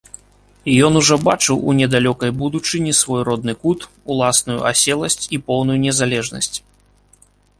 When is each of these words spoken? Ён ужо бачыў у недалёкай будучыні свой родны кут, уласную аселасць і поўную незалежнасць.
Ён 0.85 0.93
ужо 1.01 1.15
бачыў 1.27 1.57
у 1.73 1.75
недалёкай 1.79 2.31
будучыні 2.39 2.95
свой 3.01 3.21
родны 3.29 3.53
кут, 3.65 3.79
уласную 4.13 4.57
аселасць 4.71 5.23
і 5.37 5.41
поўную 5.51 5.77
незалежнасць. 5.87 6.53